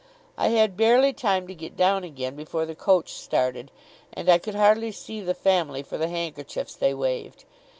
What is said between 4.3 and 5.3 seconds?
could hardly see